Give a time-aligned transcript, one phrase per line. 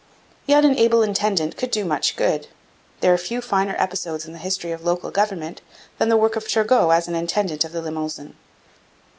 [0.47, 2.47] Yet an able intendant could do much good.
[3.01, 5.61] There are few finer episodes in the history of local government
[5.99, 8.35] than the work of Turgot as intendant of the Limousin.